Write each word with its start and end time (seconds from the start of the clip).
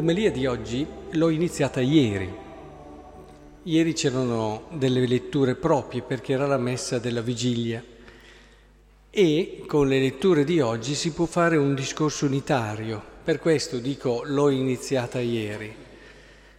L'omelia 0.00 0.30
di 0.30 0.46
oggi 0.46 0.86
l'ho 1.10 1.28
iniziata 1.28 1.82
ieri. 1.82 2.34
Ieri 3.64 3.92
c'erano 3.92 4.62
delle 4.70 5.06
letture 5.06 5.56
proprie 5.56 6.00
perché 6.00 6.32
era 6.32 6.46
la 6.46 6.56
messa 6.56 6.98
della 6.98 7.20
vigilia 7.20 7.84
e 9.10 9.62
con 9.66 9.88
le 9.88 10.00
letture 10.00 10.44
di 10.44 10.58
oggi 10.58 10.94
si 10.94 11.12
può 11.12 11.26
fare 11.26 11.58
un 11.58 11.74
discorso 11.74 12.24
unitario. 12.24 13.02
Per 13.22 13.40
questo 13.40 13.76
dico 13.76 14.22
l'ho 14.24 14.48
iniziata 14.48 15.20
ieri. 15.20 15.70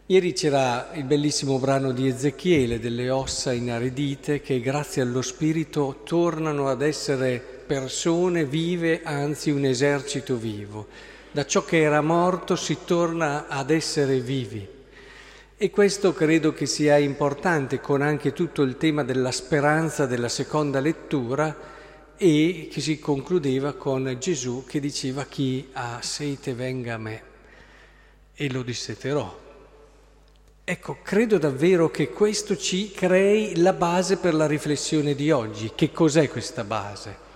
Ieri 0.06 0.34
c'era 0.34 0.92
il 0.94 1.06
bellissimo 1.06 1.58
brano 1.58 1.94
di 1.94 2.08
Ezechiele 2.08 2.80
delle 2.80 3.10
ossa 3.10 3.54
inaridite 3.54 4.42
che 4.42 4.60
grazie 4.60 5.02
allo 5.02 5.24
Spirito 5.24 6.02
tornano 6.04 6.68
ad 6.68 6.84
essere 6.84 7.51
persone 7.72 8.44
vive, 8.44 9.00
anzi 9.02 9.50
un 9.50 9.64
esercito 9.64 10.36
vivo 10.36 10.88
da 11.32 11.46
ciò 11.46 11.64
che 11.64 11.80
era 11.80 12.02
morto 12.02 12.58
si 12.58 12.80
torna 12.84 13.48
ad 13.48 13.70
essere 13.70 14.20
vivi. 14.20 14.68
E 15.56 15.70
questo 15.70 16.12
credo 16.12 16.52
che 16.52 16.66
sia 16.66 16.98
importante 16.98 17.80
con 17.80 18.02
anche 18.02 18.34
tutto 18.34 18.64
il 18.64 18.76
tema 18.76 19.06
della 19.06 19.32
speranza 19.32 20.06
della 20.06 20.28
seconda 20.28 20.82
lettura 20.82 21.56
e 22.18 22.68
che 22.70 22.82
si 22.82 23.00
concludeva 23.00 23.72
con 23.72 24.18
Gesù 24.20 24.66
che 24.68 24.82
diceva 24.82 25.24
chi 25.24 25.70
ha 25.72 26.00
sete 26.02 26.54
venga 26.54 26.96
a 26.96 26.98
me 26.98 27.24
e 28.36 28.52
lo 28.52 28.64
disseterò. 28.64 29.40
Ecco, 30.66 30.98
credo 31.02 31.38
davvero 31.38 31.90
che 31.90 32.10
questo 32.10 32.58
ci 32.58 32.92
crei 32.92 33.56
la 33.62 33.72
base 33.72 34.18
per 34.18 34.34
la 34.34 34.46
riflessione 34.46 35.16
di 35.16 35.32
oggi. 35.32 35.72
Che 35.74 35.94
cos'è 35.94 36.28
questa 36.28 36.66
base? 36.66 37.30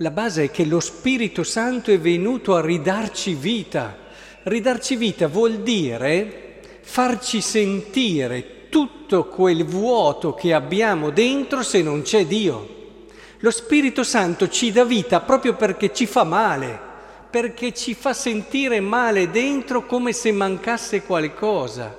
La 0.00 0.10
base 0.10 0.44
è 0.44 0.50
che 0.50 0.66
lo 0.66 0.80
Spirito 0.80 1.42
Santo 1.42 1.90
è 1.90 1.98
venuto 1.98 2.54
a 2.54 2.60
ridarci 2.60 3.32
vita. 3.34 3.96
Ridarci 4.42 4.94
vita 4.94 5.26
vuol 5.26 5.62
dire 5.62 6.60
farci 6.82 7.40
sentire 7.40 8.68
tutto 8.68 9.24
quel 9.24 9.64
vuoto 9.64 10.34
che 10.34 10.52
abbiamo 10.52 11.10
dentro 11.10 11.62
se 11.62 11.80
non 11.80 12.02
c'è 12.02 12.26
Dio. 12.26 12.74
Lo 13.38 13.50
Spirito 13.50 14.02
Santo 14.02 14.48
ci 14.50 14.70
dà 14.70 14.84
vita 14.84 15.20
proprio 15.20 15.54
perché 15.54 15.92
ci 15.94 16.04
fa 16.04 16.24
male, 16.24 16.78
perché 17.30 17.72
ci 17.72 17.94
fa 17.94 18.12
sentire 18.12 18.80
male 18.80 19.30
dentro 19.30 19.86
come 19.86 20.12
se 20.12 20.30
mancasse 20.30 21.04
qualcosa. 21.04 21.96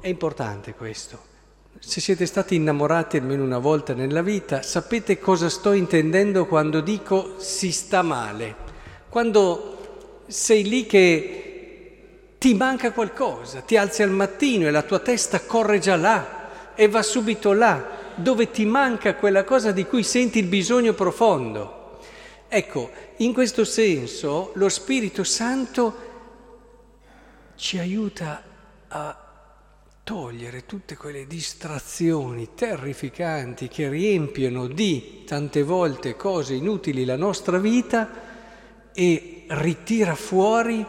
È 0.00 0.08
importante 0.08 0.74
questo. 0.74 1.27
Se 1.78 2.00
siete 2.00 2.26
stati 2.26 2.54
innamorati 2.54 3.18
almeno 3.18 3.44
una 3.44 3.58
volta 3.58 3.94
nella 3.94 4.22
vita, 4.22 4.62
sapete 4.62 5.18
cosa 5.18 5.48
sto 5.48 5.72
intendendo 5.72 6.46
quando 6.46 6.80
dico 6.80 7.34
si 7.38 7.70
sta 7.72 8.02
male. 8.02 8.56
Quando 9.08 10.22
sei 10.26 10.64
lì 10.68 10.86
che 10.86 12.34
ti 12.38 12.54
manca 12.54 12.92
qualcosa, 12.92 13.60
ti 13.60 13.76
alzi 13.76 14.02
al 14.02 14.10
mattino 14.10 14.66
e 14.66 14.70
la 14.70 14.82
tua 14.82 14.98
testa 14.98 15.40
corre 15.40 15.78
già 15.78 15.96
là 15.96 16.74
e 16.74 16.88
va 16.88 17.02
subito 17.02 17.52
là, 17.52 17.84
dove 18.14 18.50
ti 18.50 18.64
manca 18.64 19.14
quella 19.14 19.44
cosa 19.44 19.72
di 19.72 19.84
cui 19.84 20.02
senti 20.02 20.38
il 20.38 20.46
bisogno 20.46 20.94
profondo. 20.94 22.00
Ecco, 22.48 22.90
in 23.18 23.32
questo 23.32 23.64
senso 23.64 24.52
lo 24.54 24.68
Spirito 24.68 25.22
Santo 25.22 26.06
ci 27.56 27.78
aiuta 27.78 28.42
a 28.88 29.27
togliere 30.08 30.64
tutte 30.64 30.96
quelle 30.96 31.26
distrazioni 31.26 32.54
terrificanti 32.54 33.68
che 33.68 33.90
riempiono 33.90 34.66
di 34.66 35.24
tante 35.26 35.62
volte 35.62 36.16
cose 36.16 36.54
inutili 36.54 37.04
la 37.04 37.18
nostra 37.18 37.58
vita 37.58 38.90
e 38.94 39.44
ritira 39.48 40.14
fuori 40.14 40.82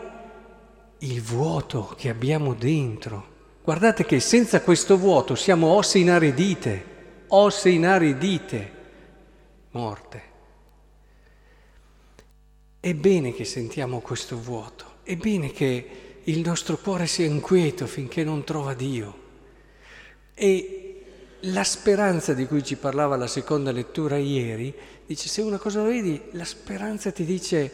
il 1.00 1.22
vuoto 1.22 1.94
che 1.98 2.08
abbiamo 2.08 2.54
dentro. 2.54 3.28
Guardate 3.62 4.06
che 4.06 4.22
senza 4.22 4.62
questo 4.62 4.98
vuoto 4.98 5.36
siamo 5.36 5.68
ossa 5.68 5.98
inaridite, 5.98 6.86
ossa 7.28 7.68
inaridite, 7.68 8.72
morte. 9.72 10.22
È 12.80 12.94
bene 12.94 13.34
che 13.34 13.44
sentiamo 13.44 14.00
questo 14.00 14.40
vuoto, 14.40 14.86
è 15.04 15.18
bene 15.18 15.52
che 15.52 16.09
il 16.26 16.40
nostro 16.42 16.78
cuore 16.78 17.08
sia 17.08 17.26
inquieto 17.26 17.88
finché 17.88 18.24
non 18.24 18.44
trova 18.44 18.74
Dio. 18.74 19.28
E 20.34 20.80
la 21.42 21.64
speranza 21.64 22.34
di 22.34 22.46
cui 22.46 22.64
ci 22.64 22.76
parlava 22.76 23.16
la 23.16 23.28
seconda 23.28 23.72
lettura 23.72 24.18
ieri, 24.18 24.74
dice 25.06 25.30
se 25.30 25.42
una 25.42 25.58
cosa 25.58 25.82
vedi, 25.84 26.22
la 26.32 26.46
speranza 26.46 27.12
ti 27.12 27.24
dice 27.24 27.72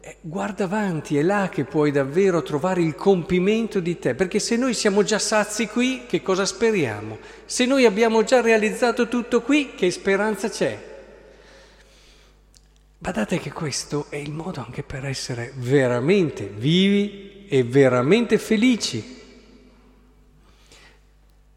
eh, 0.00 0.16
guarda 0.20 0.64
avanti, 0.64 1.16
è 1.16 1.22
là 1.22 1.48
che 1.48 1.64
puoi 1.64 1.90
davvero 1.90 2.42
trovare 2.42 2.82
il 2.82 2.94
compimento 2.94 3.80
di 3.80 3.98
te, 3.98 4.14
perché 4.14 4.38
se 4.38 4.56
noi 4.56 4.74
siamo 4.74 5.02
già 5.02 5.18
sazi 5.18 5.66
qui, 5.68 6.06
che 6.06 6.22
cosa 6.22 6.44
speriamo? 6.44 7.18
Se 7.44 7.66
noi 7.66 7.84
abbiamo 7.84 8.24
già 8.24 8.40
realizzato 8.40 9.08
tutto 9.08 9.42
qui, 9.42 9.74
che 9.76 9.90
speranza 9.90 10.48
c'è? 10.48 10.86
Badate 13.00 13.38
che 13.38 13.52
questo 13.52 14.06
è 14.08 14.16
il 14.16 14.32
modo 14.32 14.60
anche 14.60 14.82
per 14.82 15.04
essere 15.04 15.52
veramente 15.54 16.46
vivi 16.46 17.37
e 17.48 17.64
veramente 17.64 18.38
felici. 18.38 19.16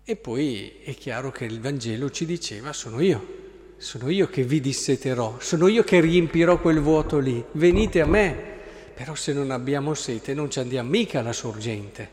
E 0.04 0.16
poi 0.16 0.80
è 0.84 0.96
chiaro 0.96 1.32
che 1.32 1.46
il 1.46 1.60
Vangelo 1.60 2.10
ci 2.10 2.26
diceva 2.26 2.74
sono 2.74 3.02
io, 3.02 3.40
sono 3.78 4.10
io 4.10 4.28
che 4.28 4.44
vi 4.44 4.60
disseterò, 4.60 5.38
sono 5.40 5.68
io 5.68 5.84
che 5.84 6.00
riempirò 6.00 6.60
quel 6.60 6.80
vuoto 6.80 7.20
lì, 7.20 7.44
venite 7.54 8.02
a 8.02 8.06
me. 8.06 8.50
Però 8.94 9.16
se 9.16 9.34
non 9.34 9.52
abbiamo 9.52 9.94
sete 9.94 10.34
non 10.34 10.50
ci 10.50 10.60
andiamo 10.60 10.90
mica 10.90 11.20
alla 11.20 11.34
sorgente, 11.34 12.10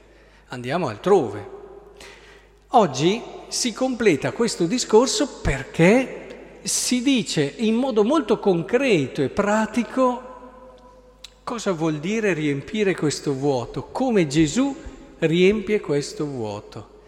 andiamo 0.48 0.88
altrove. 0.88 1.56
Oggi 2.72 3.22
si 3.48 3.72
completa 3.72 4.32
questo 4.32 4.66
discorso 4.66 5.40
perché 5.40 6.60
si 6.62 7.02
dice 7.02 7.54
in 7.58 7.74
modo 7.74 8.04
molto 8.04 8.38
concreto 8.38 9.22
e 9.22 9.28
pratico 9.28 10.27
Cosa 11.48 11.72
vuol 11.72 11.98
dire 11.98 12.34
riempire 12.34 12.94
questo 12.94 13.32
vuoto? 13.32 13.84
Come 13.84 14.26
Gesù 14.26 14.76
riempie 15.20 15.80
questo 15.80 16.26
vuoto? 16.26 17.00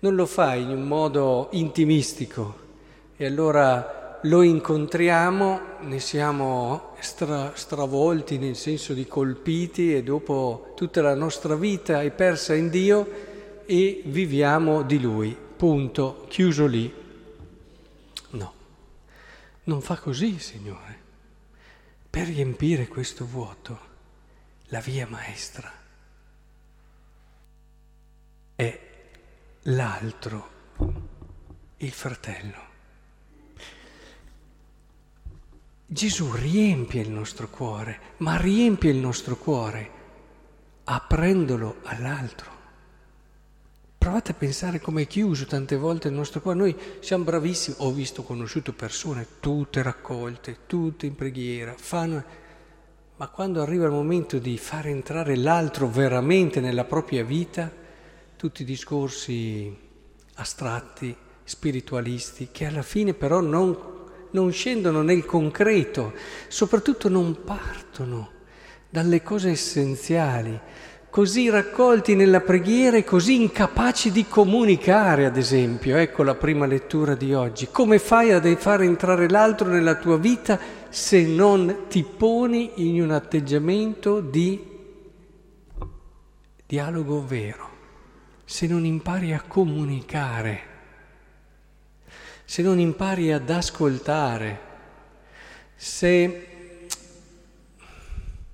Non 0.00 0.16
lo 0.16 0.26
fa 0.26 0.56
in 0.56 0.70
un 0.70 0.82
modo 0.82 1.46
intimistico 1.52 2.56
e 3.16 3.24
allora 3.24 4.18
lo 4.22 4.42
incontriamo, 4.42 5.60
ne 5.82 6.00
siamo 6.00 6.96
stra- 6.98 7.52
stravolti 7.54 8.36
nel 8.38 8.56
senso 8.56 8.94
di 8.94 9.06
colpiti 9.06 9.94
e 9.94 10.02
dopo 10.02 10.72
tutta 10.74 11.00
la 11.00 11.14
nostra 11.14 11.54
vita 11.54 12.02
è 12.02 12.10
persa 12.10 12.54
in 12.54 12.70
Dio 12.70 13.08
e 13.64 14.02
viviamo 14.06 14.82
di 14.82 15.00
Lui. 15.00 15.36
Punto, 15.56 16.24
chiuso 16.26 16.66
lì. 16.66 16.92
No, 18.30 18.52
non 19.62 19.80
fa 19.80 19.94
così, 19.98 20.36
Signore. 20.40 21.07
Per 22.10 22.26
riempire 22.26 22.88
questo 22.88 23.26
vuoto, 23.26 23.80
la 24.66 24.80
via 24.80 25.06
maestra 25.06 25.72
è 28.54 28.80
l'altro, 29.62 30.50
il 31.78 31.92
fratello. 31.92 32.66
Gesù 35.86 36.32
riempie 36.32 37.00
il 37.00 37.10
nostro 37.10 37.48
cuore, 37.48 38.00
ma 38.18 38.36
riempie 38.36 38.90
il 38.90 38.98
nostro 38.98 39.36
cuore 39.36 39.90
aprendolo 40.84 41.80
all'altro. 41.84 42.57
Provate 44.08 44.32
a 44.32 44.36
pensare 44.36 44.80
come 44.80 45.02
è 45.02 45.06
chiuso 45.06 45.44
tante 45.44 45.76
volte 45.76 46.08
il 46.08 46.14
nostro 46.14 46.40
cuore. 46.40 46.56
Noi 46.56 46.76
siamo 47.00 47.24
bravissimi, 47.24 47.76
ho 47.80 47.92
visto, 47.92 48.22
conosciuto 48.22 48.72
persone 48.72 49.26
tutte 49.38 49.82
raccolte, 49.82 50.60
tutte 50.64 51.04
in 51.04 51.14
preghiera, 51.14 51.74
fanno... 51.76 52.24
ma 53.16 53.28
quando 53.28 53.60
arriva 53.60 53.84
il 53.84 53.90
momento 53.90 54.38
di 54.38 54.56
far 54.56 54.86
entrare 54.86 55.36
l'altro 55.36 55.88
veramente 55.88 56.58
nella 56.60 56.84
propria 56.84 57.22
vita, 57.22 57.70
tutti 58.34 58.62
i 58.62 58.64
discorsi 58.64 59.76
astratti, 60.36 61.14
spiritualisti, 61.44 62.48
che 62.50 62.64
alla 62.64 62.80
fine 62.80 63.12
però 63.12 63.40
non, 63.40 63.76
non 64.30 64.50
scendono 64.52 65.02
nel 65.02 65.26
concreto, 65.26 66.14
soprattutto 66.48 67.10
non 67.10 67.44
partono 67.44 68.30
dalle 68.88 69.22
cose 69.22 69.50
essenziali 69.50 70.58
così 71.18 71.50
raccolti 71.50 72.14
nella 72.14 72.40
preghiera 72.40 72.96
e 72.96 73.02
così 73.02 73.40
incapaci 73.40 74.12
di 74.12 74.28
comunicare, 74.28 75.26
ad 75.26 75.36
esempio. 75.36 75.96
Ecco 75.96 76.22
la 76.22 76.36
prima 76.36 76.64
lettura 76.64 77.16
di 77.16 77.34
oggi. 77.34 77.66
Come 77.72 77.98
fai 77.98 78.30
a 78.30 78.56
far 78.56 78.82
entrare 78.82 79.28
l'altro 79.28 79.68
nella 79.68 79.96
tua 79.96 80.16
vita 80.16 80.60
se 80.88 81.26
non 81.26 81.86
ti 81.88 82.04
poni 82.04 82.70
in 82.76 83.02
un 83.02 83.10
atteggiamento 83.10 84.20
di 84.20 84.64
dialogo 86.64 87.26
vero? 87.26 87.68
Se 88.44 88.68
non 88.68 88.84
impari 88.84 89.32
a 89.32 89.42
comunicare, 89.44 90.60
se 92.44 92.62
non 92.62 92.78
impari 92.78 93.32
ad 93.32 93.50
ascoltare, 93.50 94.60
se 95.74 96.46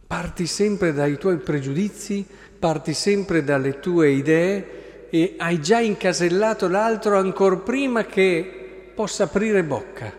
parti 0.06 0.46
sempre 0.46 0.94
dai 0.94 1.18
tuoi 1.18 1.36
pregiudizi, 1.38 2.24
parti 2.64 2.94
sempre 2.94 3.44
dalle 3.44 3.78
tue 3.78 4.08
idee 4.12 5.08
e 5.10 5.34
hai 5.36 5.60
già 5.60 5.80
incasellato 5.80 6.66
l'altro 6.66 7.18
ancora 7.18 7.56
prima 7.56 8.06
che 8.06 8.90
possa 8.94 9.24
aprire 9.24 9.62
bocca, 9.62 10.10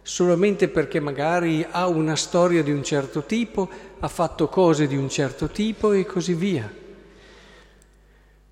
solamente 0.00 0.68
perché 0.68 1.00
magari 1.00 1.66
ha 1.68 1.88
una 1.88 2.14
storia 2.14 2.62
di 2.62 2.70
un 2.70 2.84
certo 2.84 3.24
tipo, 3.24 3.68
ha 3.98 4.06
fatto 4.06 4.46
cose 4.46 4.86
di 4.86 4.96
un 4.96 5.08
certo 5.08 5.48
tipo 5.48 5.90
e 5.90 6.06
così 6.06 6.34
via. 6.34 6.72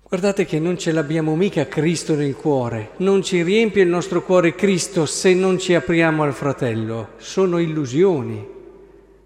Guardate 0.01 0.43
che 0.43 0.59
non 0.59 0.77
ce 0.77 0.91
l'abbiamo 0.91 1.33
mica 1.37 1.65
Cristo 1.65 2.15
nel 2.15 2.35
cuore, 2.35 2.89
non 2.97 3.23
ci 3.23 3.41
riempie 3.41 3.83
il 3.83 3.89
nostro 3.89 4.21
cuore 4.21 4.53
Cristo 4.53 5.05
se 5.05 5.33
non 5.33 5.57
ci 5.57 5.73
apriamo 5.73 6.23
al 6.23 6.33
fratello, 6.33 7.11
sono 7.19 7.57
illusioni. 7.57 8.52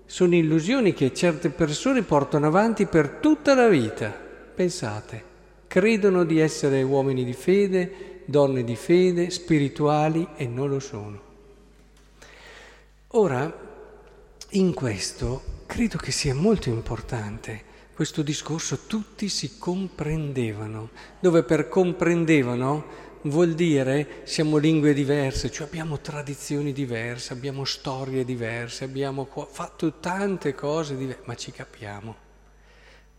Sono 0.09 0.36
illusioni 0.36 0.94
che 0.94 1.13
certe 1.13 1.50
persone 1.50 2.01
portano 2.01 2.48
avanti 2.48 2.86
per 2.86 3.19
tutta 3.21 3.54
la 3.54 3.68
vita. 3.68 4.09
Pensate, 4.09 5.24
credono 5.68 6.24
di 6.24 6.39
essere 6.39 6.81
uomini 6.81 7.25
di 7.25 7.33
fede, 7.33 8.21
donne 8.25 8.63
di 8.63 8.77
fede, 8.77 9.30
spirituali 9.30 10.25
e 10.38 10.48
non 10.48 10.69
lo 10.69 10.80
sono. 10.80 11.21
Ora, 13.09 13.54
in 14.51 14.74
questo 14.74 15.44
credo 15.65 15.98
che 15.98 16.12
sia 16.12 16.33
molto 16.33 16.69
importante 16.69 17.65
questo 17.98 18.21
discorso, 18.21 18.81
tutti 18.86 19.27
si 19.27 19.57
comprendevano, 19.57 20.92
dove 21.19 21.42
per 21.42 21.68
comprendevano 21.68 22.86
vuol 23.29 23.53
dire 23.53 24.21
siamo 24.24 24.57
lingue 24.57 24.94
diverse, 24.94 25.51
cioè 25.51 25.68
abbiamo 25.68 26.00
tradizioni 26.00 26.74
diverse, 26.74 27.33
abbiamo 27.33 27.65
storie 27.65 28.25
diverse, 28.25 28.83
abbiamo 28.83 29.27
fatto 29.50 30.00
tante 30.00 30.53
cose 30.53 30.97
diverse, 30.97 31.21
ma 31.25 31.35
ci 31.35 31.51
capiamo, 31.51 32.15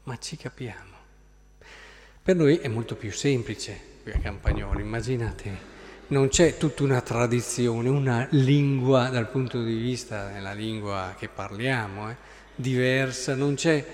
ma 0.05 0.19
ci 0.19 0.37
capiamo. 0.37 0.97
Per 2.23 2.37
noi 2.37 2.59
è 2.59 2.69
molto 2.69 2.95
più 2.95 3.11
semplice 3.13 3.97
qui 4.03 4.13
a 4.13 4.19
Campagnolo, 4.19 4.81
immaginate, 4.81 5.77
non 6.09 6.29
c'è 6.29 6.57
tutta 6.57 6.83
una 6.83 7.01
tradizione, 7.03 7.89
una 7.89 8.27
lingua 8.31 9.09
dal 9.09 9.29
punto 9.29 9.63
di 9.63 9.75
vista 9.75 10.31
della 10.33 10.53
lingua 10.53 11.15
che 11.19 11.29
parliamo, 11.29 12.11
eh, 12.11 12.17
diversa, 12.55 13.35
non 13.35 13.55
c'è, 13.55 13.85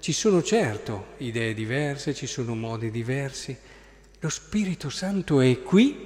ci 0.00 0.12
sono 0.12 0.42
certo 0.42 1.14
idee 1.18 1.54
diverse, 1.54 2.14
ci 2.14 2.26
sono 2.26 2.54
modi 2.54 2.90
diversi, 2.90 3.56
lo 4.26 4.32
Spirito 4.32 4.90
Santo 4.90 5.40
è 5.40 5.62
qui 5.62 5.96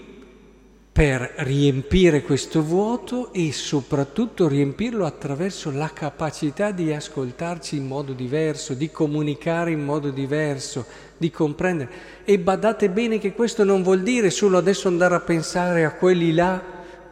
per 0.93 1.33
riempire 1.39 2.21
questo 2.21 2.63
vuoto 2.63 3.33
e 3.33 3.51
soprattutto 3.51 4.47
riempirlo 4.47 5.07
attraverso 5.07 5.71
la 5.71 5.91
capacità 5.95 6.71
di 6.71 6.93
ascoltarci 6.93 7.77
in 7.77 7.87
modo 7.87 8.13
diverso, 8.13 8.75
di 8.75 8.91
comunicare 8.91 9.71
in 9.71 9.83
modo 9.83 10.11
diverso, 10.11 10.85
di 11.17 11.31
comprendere. 11.31 11.91
E 12.25 12.39
badate 12.39 12.91
bene 12.91 13.19
che 13.19 13.33
questo 13.33 13.65
non 13.65 13.83
vuol 13.83 14.03
dire 14.03 14.29
solo 14.29 14.59
adesso 14.59 14.89
andare 14.89 15.15
a 15.15 15.21
pensare 15.21 15.87
a 15.87 15.95
quelli 15.95 16.35
là 16.35 16.63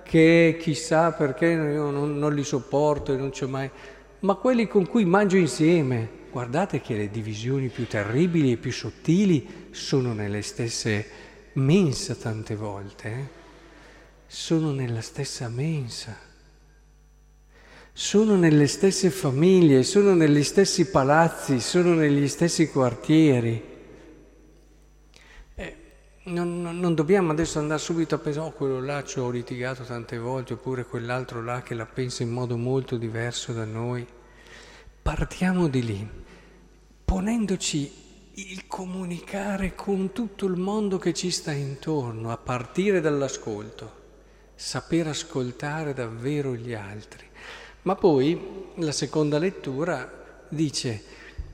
che 0.03 0.59
chissà 0.61 1.13
perché 1.13 1.47
io 1.47 1.89
non, 1.89 2.19
non 2.19 2.35
li 2.35 2.45
sopporto 2.45 3.15
e 3.15 3.17
non 3.17 3.31
c'è 3.31 3.47
mai, 3.47 3.71
ma 4.21 4.35
quelli 4.35 4.69
con 4.69 4.87
cui 4.87 5.07
mangio 5.07 5.39
insieme, 5.39 6.18
Guardate 6.31 6.81
che 6.81 6.95
le 6.95 7.11
divisioni 7.11 7.69
più 7.69 7.87
terribili 7.87 8.53
e 8.53 8.57
più 8.59 8.71
sottili 8.71 9.69
sono 9.71 10.13
nelle 10.13 10.43
stesse 10.43 11.07
mensa 11.55 12.15
tante 12.15 12.55
volte, 12.55 13.09
eh? 13.09 13.29
sono 14.27 14.73
nella 14.73 15.01
stessa 15.01 15.49
mensa, 15.49 16.15
sono 17.93 18.37
nelle 18.37 18.67
stesse 18.67 19.09
famiglie, 19.09 19.83
sono 19.83 20.15
negli 20.15 20.43
stessi 20.43 20.91
palazzi, 20.91 21.61
sono 21.61 21.95
negli 21.95 22.29
stessi 22.29 22.69
quartieri. 22.69 23.77
Eh, 25.55 25.77
non, 26.25 26.61
non, 26.61 26.79
non, 26.79 26.95
dobbiamo 26.95 27.33
adesso 27.33 27.59
andare 27.59 27.81
subito 27.81 28.17
a 28.17 28.19
pensare, 28.19 28.47
oh 28.47 28.53
quello 28.53 28.81
là 28.81 29.03
ci 29.03 29.19
ho 29.19 29.31
litigato 29.31 29.83
tante 29.83 30.19
volte, 30.19 30.53
oppure 30.53 30.85
quell'altro 30.85 31.43
là 31.43 31.63
che 31.63 31.75
la 31.75 31.87
pensa 31.87 32.23
in 32.23 32.31
modo 32.31 32.59
molto 32.59 32.99
diverso 32.99 33.55
da 33.55 33.65
noi. 33.65 34.07
Partiamo 35.09 35.69
di 35.69 35.83
lì, 35.83 36.07
ponendoci 37.03 37.93
il 38.35 38.67
comunicare 38.67 39.75
con 39.75 40.13
tutto 40.13 40.45
il 40.45 40.57
mondo 40.57 40.99
che 40.99 41.15
ci 41.15 41.31
sta 41.31 41.51
intorno, 41.51 42.31
a 42.31 42.37
partire 42.37 43.01
dall'ascolto, 43.01 43.91
saper 44.55 45.07
ascoltare 45.07 45.95
davvero 45.95 46.55
gli 46.55 46.75
altri. 46.75 47.25
Ma 47.85 47.95
poi 47.95 48.39
la 48.75 48.93
seconda 48.93 49.39
lettura 49.39 50.45
dice 50.51 51.03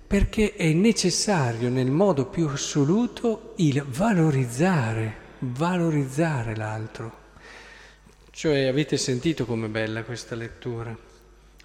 perché 0.05 0.55
è 0.55 0.73
necessario 0.73 1.71
nel 1.71 1.93
modo 1.93 2.27
più 2.27 2.49
assoluto 2.49 3.53
il 3.59 3.85
valorizzare, 3.85 5.17
valorizzare 5.39 6.57
l'altro. 6.57 7.19
Cioè 8.31 8.65
avete 8.65 8.97
sentito 8.97 9.47
com'è 9.47 9.69
bella 9.69 10.03
questa 10.03 10.35
lettura? 10.35 11.14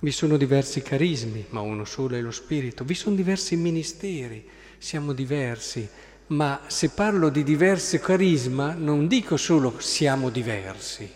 Vi 0.01 0.11
sono 0.11 0.37
diversi 0.37 0.81
carismi, 0.81 1.45
ma 1.49 1.59
uno 1.59 1.83
solo 1.83 2.15
è 2.15 2.21
lo 2.21 2.31
Spirito. 2.31 2.83
Vi 2.85 2.93
sono 2.93 3.15
diversi 3.15 3.55
ministeri, 3.57 4.47
siamo 4.77 5.11
diversi. 5.13 5.87
Ma 6.27 6.61
se 6.67 6.89
parlo 6.89 7.29
di 7.29 7.43
diverso 7.43 7.97
carisma, 7.99 8.73
non 8.73 9.07
dico 9.07 9.35
solo 9.35 9.79
siamo 9.79 10.29
diversi, 10.29 11.11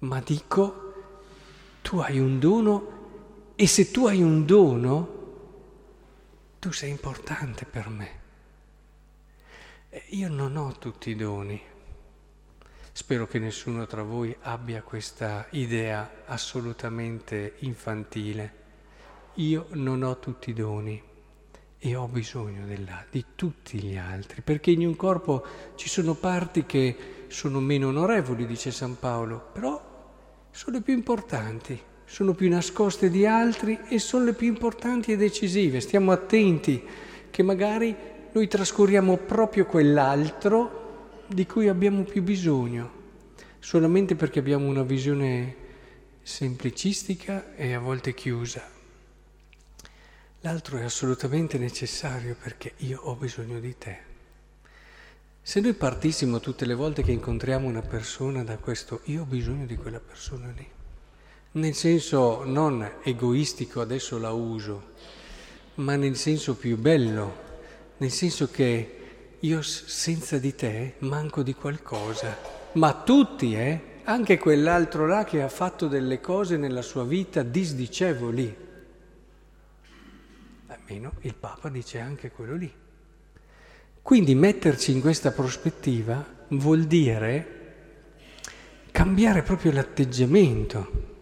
ma 0.00 0.20
dico 0.20 0.82
tu 1.82 1.98
hai 1.98 2.18
un 2.18 2.40
dono 2.40 3.52
e 3.54 3.66
se 3.68 3.92
tu 3.92 4.06
hai 4.06 4.20
un 4.22 4.44
dono, 4.44 5.14
tu 6.58 6.72
sei 6.72 6.90
importante 6.90 7.64
per 7.64 7.88
me. 7.88 8.10
Io 10.08 10.28
non 10.28 10.56
ho 10.56 10.76
tutti 10.78 11.10
i 11.10 11.14
doni. 11.14 11.62
Spero 12.96 13.26
che 13.26 13.38
nessuno 13.38 13.84
tra 13.84 14.02
voi 14.02 14.34
abbia 14.40 14.80
questa 14.80 15.48
idea 15.50 16.22
assolutamente 16.24 17.56
infantile. 17.58 18.52
Io 19.34 19.66
non 19.72 20.02
ho 20.02 20.18
tutti 20.18 20.48
i 20.48 20.54
doni 20.54 21.00
e 21.78 21.94
ho 21.94 22.06
bisogno 22.06 22.64
della, 22.64 23.04
di 23.10 23.22
tutti 23.34 23.82
gli 23.82 23.98
altri, 23.98 24.40
perché 24.40 24.70
in 24.70 24.86
un 24.86 24.96
corpo 24.96 25.44
ci 25.74 25.90
sono 25.90 26.14
parti 26.14 26.64
che 26.64 26.96
sono 27.26 27.60
meno 27.60 27.88
onorevoli, 27.88 28.46
dice 28.46 28.70
San 28.70 28.98
Paolo, 28.98 29.50
però 29.52 29.78
sono 30.50 30.78
le 30.78 30.82
più 30.82 30.94
importanti, 30.94 31.78
sono 32.06 32.32
più 32.32 32.48
nascoste 32.48 33.10
di 33.10 33.26
altri 33.26 33.78
e 33.90 33.98
sono 33.98 34.24
le 34.24 34.32
più 34.32 34.46
importanti 34.46 35.12
e 35.12 35.18
decisive. 35.18 35.80
Stiamo 35.80 36.12
attenti 36.12 36.82
che 37.28 37.42
magari 37.42 37.94
noi 38.32 38.48
trascuriamo 38.48 39.18
proprio 39.18 39.66
quell'altro 39.66 40.84
di 41.28 41.46
cui 41.46 41.68
abbiamo 41.68 42.02
più 42.02 42.22
bisogno, 42.22 42.90
solamente 43.58 44.14
perché 44.14 44.38
abbiamo 44.38 44.66
una 44.66 44.82
visione 44.82 45.64
semplicistica 46.22 47.54
e 47.54 47.72
a 47.72 47.78
volte 47.78 48.14
chiusa. 48.14 48.62
L'altro 50.40 50.78
è 50.78 50.84
assolutamente 50.84 51.58
necessario 51.58 52.36
perché 52.40 52.74
io 52.78 53.00
ho 53.00 53.14
bisogno 53.16 53.58
di 53.58 53.76
te. 53.76 53.98
Se 55.42 55.60
noi 55.60 55.74
partissimo 55.74 56.40
tutte 56.40 56.66
le 56.66 56.74
volte 56.74 57.02
che 57.02 57.12
incontriamo 57.12 57.66
una 57.66 57.82
persona 57.82 58.42
da 58.42 58.56
questo 58.58 59.00
io 59.04 59.22
ho 59.22 59.24
bisogno 59.24 59.66
di 59.66 59.76
quella 59.76 60.00
persona 60.00 60.52
lì, 60.56 60.68
nel 61.52 61.74
senso 61.74 62.44
non 62.44 62.98
egoistico 63.02 63.80
adesso 63.80 64.18
la 64.18 64.32
uso, 64.32 64.94
ma 65.74 65.96
nel 65.96 66.16
senso 66.16 66.56
più 66.56 66.76
bello, 66.76 67.44
nel 67.98 68.10
senso 68.10 68.50
che 68.50 69.05
io 69.46 69.62
senza 69.62 70.38
di 70.38 70.56
te 70.56 70.94
manco 71.00 71.44
di 71.44 71.54
qualcosa, 71.54 72.36
ma 72.72 72.92
tutti, 73.04 73.54
eh? 73.54 73.94
Anche 74.02 74.38
quell'altro 74.38 75.06
là 75.06 75.22
che 75.22 75.40
ha 75.40 75.48
fatto 75.48 75.86
delle 75.86 76.20
cose 76.20 76.56
nella 76.56 76.82
sua 76.82 77.04
vita 77.04 77.42
disdicevoli. 77.44 78.56
Almeno 80.66 81.12
il 81.20 81.34
Papa 81.34 81.68
dice 81.68 82.00
anche 82.00 82.30
quello 82.32 82.56
lì. 82.56 82.72
Quindi 84.02 84.34
metterci 84.34 84.90
in 84.90 85.00
questa 85.00 85.30
prospettiva 85.30 86.24
vuol 86.48 86.84
dire 86.84 87.54
cambiare 88.90 89.42
proprio 89.42 89.72
l'atteggiamento 89.72 91.14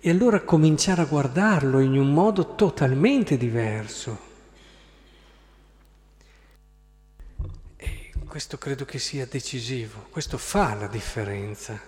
e 0.00 0.10
allora 0.10 0.42
cominciare 0.42 1.02
a 1.02 1.06
guardarlo 1.06 1.80
in 1.80 1.98
un 1.98 2.12
modo 2.12 2.54
totalmente 2.54 3.36
diverso. 3.36 4.25
Questo 8.26 8.58
credo 8.58 8.84
che 8.84 8.98
sia 8.98 9.24
decisivo, 9.24 10.08
questo 10.10 10.36
fa 10.36 10.74
la 10.74 10.88
differenza. 10.88 11.80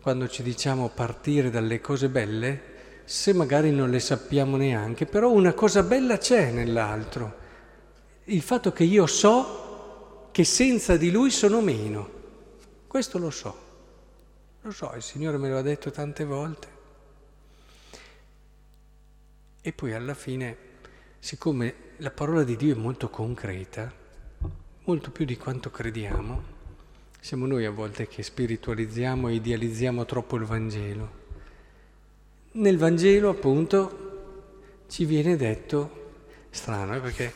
Quando 0.00 0.26
ci 0.26 0.42
diciamo 0.42 0.88
partire 0.88 1.50
dalle 1.50 1.80
cose 1.80 2.08
belle, 2.08 3.02
se 3.04 3.34
magari 3.34 3.70
non 3.70 3.90
le 3.90 4.00
sappiamo 4.00 4.56
neanche, 4.56 5.04
però 5.04 5.30
una 5.30 5.52
cosa 5.52 5.82
bella 5.82 6.16
c'è 6.16 6.50
nell'altro. 6.50 7.38
Il 8.24 8.40
fatto 8.40 8.72
che 8.72 8.84
io 8.84 9.06
so 9.06 10.28
che 10.32 10.44
senza 10.44 10.96
di 10.96 11.10
lui 11.10 11.30
sono 11.30 11.60
meno. 11.60 12.10
Questo 12.86 13.18
lo 13.18 13.30
so. 13.30 13.68
Lo 14.62 14.70
so, 14.70 14.92
il 14.96 15.02
Signore 15.02 15.36
me 15.36 15.50
lo 15.50 15.58
ha 15.58 15.62
detto 15.62 15.90
tante 15.90 16.24
volte. 16.24 16.68
E 19.60 19.72
poi 19.72 19.92
alla 19.92 20.14
fine, 20.14 20.56
siccome 21.18 21.74
la 21.98 22.10
parola 22.10 22.44
di 22.44 22.56
Dio 22.56 22.74
è 22.74 22.78
molto 22.78 23.10
concreta, 23.10 23.99
molto 24.90 25.12
più 25.12 25.24
di 25.24 25.36
quanto 25.36 25.70
crediamo, 25.70 26.42
siamo 27.20 27.46
noi 27.46 27.64
a 27.64 27.70
volte 27.70 28.08
che 28.08 28.24
spiritualizziamo 28.24 29.28
e 29.28 29.34
idealizziamo 29.34 30.04
troppo 30.04 30.34
il 30.34 30.42
Vangelo. 30.42 31.10
Nel 32.54 32.76
Vangelo, 32.76 33.28
appunto, 33.28 34.82
ci 34.88 35.04
viene 35.04 35.36
detto, 35.36 36.10
strano, 36.50 36.96
eh, 36.96 36.98
perché 36.98 37.32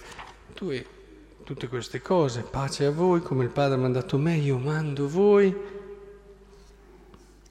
tu 0.53 0.67
hai 0.71 0.85
tutte 1.45 1.69
queste 1.69 2.03
cose, 2.03 2.41
pace 2.41 2.87
a 2.87 2.91
voi, 2.91 3.21
come 3.21 3.45
il 3.45 3.51
Padre 3.51 3.77
ha 3.77 3.81
mandato 3.81 4.19
me, 4.19 4.35
io 4.35 4.59
mando 4.59 5.09
voi. 5.09 5.57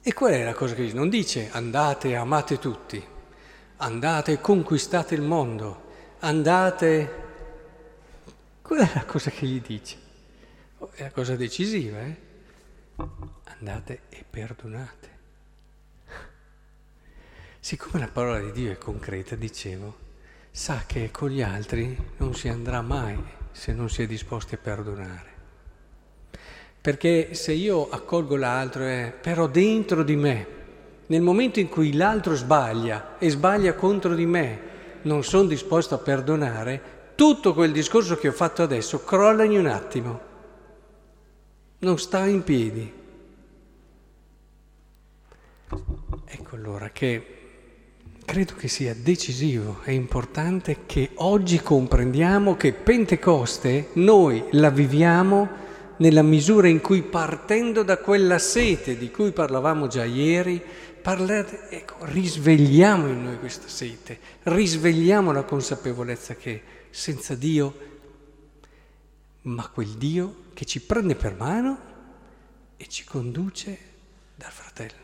E 0.02 0.12
qual 0.12 0.32
è 0.32 0.44
la 0.44 0.52
cosa 0.52 0.74
che 0.74 0.82
dice? 0.82 0.94
Non 0.94 1.08
dice 1.08 1.48
andate 1.50 2.14
amate 2.14 2.58
tutti, 2.58 3.02
andate 3.78 4.38
conquistate 4.38 5.14
il 5.14 5.22
mondo, 5.22 5.82
andate... 6.18 7.22
Qual 8.64 8.78
è 8.78 8.90
la 8.94 9.04
cosa 9.04 9.30
che 9.30 9.44
gli 9.44 9.60
dice? 9.60 9.98
È 10.94 11.02
la 11.02 11.10
cosa 11.10 11.36
decisiva, 11.36 12.00
eh? 12.00 12.16
Andate 13.58 14.00
e 14.08 14.24
perdonate. 14.28 15.08
Siccome 17.60 17.98
la 17.98 18.08
parola 18.08 18.40
di 18.40 18.52
Dio 18.52 18.72
è 18.72 18.78
concreta, 18.78 19.34
dicevo, 19.34 19.98
sa 20.50 20.84
che 20.86 21.10
con 21.10 21.28
gli 21.28 21.42
altri 21.42 21.94
non 22.16 22.34
si 22.34 22.48
andrà 22.48 22.80
mai 22.80 23.22
se 23.52 23.74
non 23.74 23.90
si 23.90 24.00
è 24.00 24.06
disposti 24.06 24.54
a 24.54 24.58
perdonare. 24.58 25.32
Perché 26.80 27.34
se 27.34 27.52
io 27.52 27.90
accolgo 27.90 28.34
l'altro, 28.34 28.84
è 28.84 29.12
però 29.12 29.46
dentro 29.46 30.02
di 30.02 30.16
me, 30.16 30.46
nel 31.08 31.20
momento 31.20 31.60
in 31.60 31.68
cui 31.68 31.92
l'altro 31.92 32.34
sbaglia 32.34 33.18
e 33.18 33.28
sbaglia 33.28 33.74
contro 33.74 34.14
di 34.14 34.24
me, 34.24 34.60
non 35.02 35.22
sono 35.22 35.48
disposto 35.48 35.94
a 35.94 35.98
perdonare, 35.98 36.94
tutto 37.14 37.54
quel 37.54 37.72
discorso 37.72 38.16
che 38.16 38.28
ho 38.28 38.32
fatto 38.32 38.62
adesso 38.62 39.04
crolla 39.04 39.44
in 39.44 39.58
un 39.58 39.66
attimo 39.66 40.32
non 41.78 41.98
sta 41.98 42.26
in 42.26 42.42
piedi. 42.42 42.92
Ecco 46.24 46.56
allora 46.56 46.90
che 46.90 47.26
credo 48.24 48.54
che 48.54 48.68
sia 48.68 48.94
decisivo 48.94 49.80
e 49.84 49.92
importante 49.92 50.78
che 50.86 51.10
oggi 51.16 51.60
comprendiamo 51.60 52.56
che 52.56 52.72
Pentecoste 52.72 53.90
noi 53.94 54.44
la 54.52 54.70
viviamo 54.70 55.62
nella 55.98 56.22
misura 56.22 56.68
in 56.68 56.80
cui 56.80 57.02
partendo 57.02 57.82
da 57.82 57.98
quella 57.98 58.38
sete 58.38 58.96
di 58.96 59.10
cui 59.10 59.30
parlavamo 59.32 59.86
già 59.86 60.04
ieri, 60.04 60.60
parlate, 61.02 61.68
ecco, 61.68 61.96
risvegliamo 62.00 63.06
in 63.08 63.24
noi 63.24 63.38
questa 63.38 63.68
sete, 63.68 64.18
risvegliamo 64.44 65.30
la 65.32 65.42
consapevolezza 65.42 66.34
che 66.34 66.62
senza 66.94 67.34
Dio 67.34 67.92
ma 69.42 69.68
quel 69.68 69.88
Dio 69.96 70.44
che 70.54 70.64
ci 70.64 70.80
prende 70.80 71.16
per 71.16 71.34
mano 71.34 71.78
e 72.76 72.88
ci 72.88 73.04
conduce 73.04 73.78
dal 74.36 74.52
fratello. 74.52 75.03